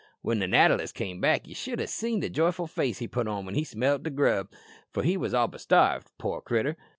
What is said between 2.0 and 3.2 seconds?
the joyful face he